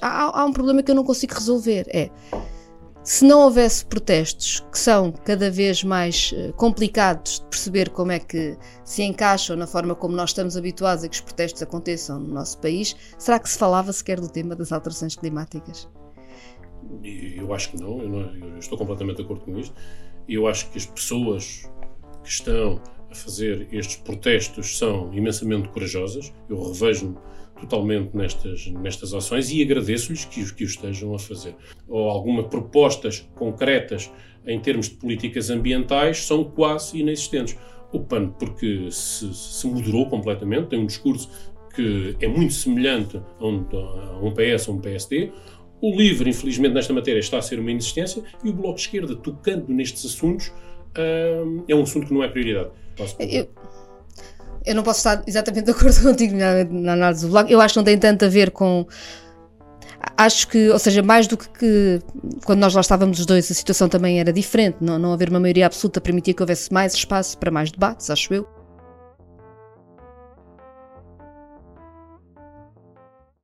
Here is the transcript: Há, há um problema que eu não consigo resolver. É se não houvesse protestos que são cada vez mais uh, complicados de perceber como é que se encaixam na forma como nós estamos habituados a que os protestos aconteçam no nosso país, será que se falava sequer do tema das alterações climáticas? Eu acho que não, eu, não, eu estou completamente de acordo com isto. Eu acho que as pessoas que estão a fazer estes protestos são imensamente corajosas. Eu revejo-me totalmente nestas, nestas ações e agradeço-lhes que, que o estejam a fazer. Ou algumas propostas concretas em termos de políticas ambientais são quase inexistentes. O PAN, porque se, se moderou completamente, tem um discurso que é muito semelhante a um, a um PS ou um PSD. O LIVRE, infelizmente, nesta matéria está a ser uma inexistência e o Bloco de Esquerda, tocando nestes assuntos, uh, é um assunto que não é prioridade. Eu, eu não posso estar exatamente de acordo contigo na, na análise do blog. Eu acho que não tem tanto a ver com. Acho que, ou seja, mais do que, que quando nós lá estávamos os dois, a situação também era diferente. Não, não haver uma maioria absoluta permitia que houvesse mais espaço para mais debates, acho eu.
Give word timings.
Há, 0.00 0.40
há 0.40 0.44
um 0.44 0.52
problema 0.52 0.82
que 0.82 0.90
eu 0.90 0.94
não 0.94 1.04
consigo 1.04 1.34
resolver. 1.34 1.86
É 1.88 2.10
se 3.04 3.24
não 3.24 3.40
houvesse 3.40 3.84
protestos 3.84 4.60
que 4.70 4.78
são 4.78 5.10
cada 5.10 5.50
vez 5.50 5.82
mais 5.82 6.32
uh, 6.32 6.52
complicados 6.52 7.40
de 7.40 7.46
perceber 7.46 7.90
como 7.90 8.12
é 8.12 8.20
que 8.20 8.56
se 8.84 9.02
encaixam 9.02 9.56
na 9.56 9.66
forma 9.66 9.94
como 9.94 10.14
nós 10.14 10.30
estamos 10.30 10.56
habituados 10.56 11.02
a 11.02 11.08
que 11.08 11.16
os 11.16 11.20
protestos 11.20 11.60
aconteçam 11.62 12.20
no 12.20 12.32
nosso 12.32 12.60
país, 12.60 12.94
será 13.18 13.40
que 13.40 13.48
se 13.48 13.58
falava 13.58 13.92
sequer 13.92 14.20
do 14.20 14.28
tema 14.28 14.54
das 14.54 14.70
alterações 14.70 15.16
climáticas? 15.16 15.88
Eu 17.02 17.52
acho 17.52 17.70
que 17.72 17.80
não, 17.80 18.00
eu, 18.00 18.08
não, 18.08 18.36
eu 18.36 18.58
estou 18.58 18.78
completamente 18.78 19.16
de 19.16 19.22
acordo 19.22 19.44
com 19.44 19.58
isto. 19.58 19.74
Eu 20.28 20.46
acho 20.46 20.70
que 20.70 20.78
as 20.78 20.86
pessoas 20.86 21.68
que 22.22 22.28
estão 22.28 22.80
a 23.10 23.14
fazer 23.14 23.66
estes 23.72 23.96
protestos 23.96 24.78
são 24.78 25.12
imensamente 25.12 25.68
corajosas. 25.70 26.32
Eu 26.48 26.62
revejo-me 26.68 27.16
totalmente 27.62 28.16
nestas, 28.16 28.66
nestas 28.66 29.14
ações 29.14 29.50
e 29.50 29.62
agradeço-lhes 29.62 30.24
que, 30.24 30.52
que 30.54 30.64
o 30.64 30.66
estejam 30.66 31.14
a 31.14 31.18
fazer. 31.18 31.54
Ou 31.88 32.10
algumas 32.10 32.46
propostas 32.46 33.20
concretas 33.34 34.10
em 34.46 34.58
termos 34.60 34.88
de 34.88 34.96
políticas 34.96 35.50
ambientais 35.50 36.18
são 36.24 36.44
quase 36.44 36.98
inexistentes. 36.98 37.56
O 37.92 38.00
PAN, 38.00 38.30
porque 38.30 38.90
se, 38.90 39.32
se 39.34 39.66
moderou 39.66 40.06
completamente, 40.08 40.68
tem 40.68 40.80
um 40.80 40.86
discurso 40.86 41.30
que 41.74 42.16
é 42.20 42.26
muito 42.26 42.52
semelhante 42.52 43.20
a 43.38 43.46
um, 43.46 43.66
a 43.72 44.20
um 44.20 44.32
PS 44.32 44.68
ou 44.68 44.74
um 44.74 44.80
PSD. 44.80 45.30
O 45.80 45.96
LIVRE, 45.96 46.30
infelizmente, 46.30 46.74
nesta 46.74 46.92
matéria 46.92 47.20
está 47.20 47.38
a 47.38 47.42
ser 47.42 47.58
uma 47.58 47.70
inexistência 47.70 48.22
e 48.44 48.50
o 48.50 48.52
Bloco 48.52 48.76
de 48.76 48.82
Esquerda, 48.82 49.16
tocando 49.16 49.72
nestes 49.72 50.04
assuntos, 50.04 50.48
uh, 50.48 51.64
é 51.68 51.74
um 51.74 51.82
assunto 51.82 52.06
que 52.06 52.14
não 52.14 52.22
é 52.22 52.28
prioridade. 52.28 52.70
Eu, 53.18 53.48
eu 54.64 54.74
não 54.74 54.82
posso 54.82 55.00
estar 55.00 55.22
exatamente 55.26 55.64
de 55.66 55.70
acordo 55.72 56.00
contigo 56.02 56.36
na, 56.36 56.64
na 56.64 56.92
análise 56.92 57.26
do 57.26 57.30
blog. 57.30 57.50
Eu 57.50 57.60
acho 57.60 57.74
que 57.74 57.78
não 57.78 57.84
tem 57.84 57.98
tanto 57.98 58.24
a 58.24 58.28
ver 58.28 58.50
com. 58.50 58.86
Acho 60.16 60.48
que, 60.48 60.68
ou 60.70 60.78
seja, 60.78 61.00
mais 61.00 61.28
do 61.28 61.36
que, 61.36 61.48
que 61.48 62.02
quando 62.44 62.58
nós 62.58 62.74
lá 62.74 62.80
estávamos 62.80 63.20
os 63.20 63.26
dois, 63.26 63.50
a 63.50 63.54
situação 63.54 63.88
também 63.88 64.18
era 64.18 64.32
diferente. 64.32 64.78
Não, 64.80 64.98
não 64.98 65.12
haver 65.12 65.28
uma 65.28 65.38
maioria 65.38 65.66
absoluta 65.66 66.00
permitia 66.00 66.34
que 66.34 66.42
houvesse 66.42 66.72
mais 66.72 66.94
espaço 66.94 67.38
para 67.38 67.50
mais 67.50 67.70
debates, 67.70 68.10
acho 68.10 68.34
eu. 68.34 68.61